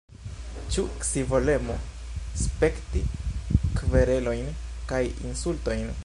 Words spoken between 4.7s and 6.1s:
kaj insultojn?